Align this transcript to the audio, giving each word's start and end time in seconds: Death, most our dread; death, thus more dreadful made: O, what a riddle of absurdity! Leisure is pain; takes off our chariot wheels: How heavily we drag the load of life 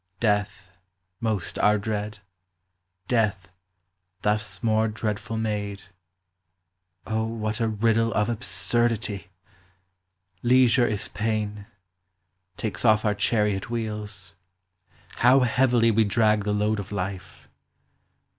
Death, 0.19 0.71
most 1.19 1.59
our 1.59 1.77
dread; 1.77 2.17
death, 3.07 3.49
thus 4.23 4.63
more 4.63 4.87
dreadful 4.87 5.37
made: 5.37 5.83
O, 7.05 7.23
what 7.23 7.59
a 7.59 7.67
riddle 7.67 8.11
of 8.15 8.27
absurdity! 8.27 9.27
Leisure 10.41 10.87
is 10.87 11.07
pain; 11.07 11.67
takes 12.57 12.83
off 12.83 13.05
our 13.05 13.13
chariot 13.13 13.69
wheels: 13.69 14.33
How 15.17 15.41
heavily 15.41 15.91
we 15.91 16.03
drag 16.03 16.45
the 16.45 16.51
load 16.51 16.79
of 16.79 16.91
life 16.91 17.47